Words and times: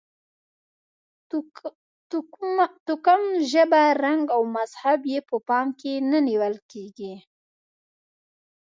توکم، 2.87 3.21
ژبه، 3.51 3.83
رنګ 4.03 4.23
او 4.35 4.41
مذهب 4.55 4.99
یې 5.11 5.19
په 5.29 5.35
پام 5.47 5.67
کې 5.79 5.93
نه 6.11 6.19
نیول 6.27 6.55
کېږي. 6.71 7.13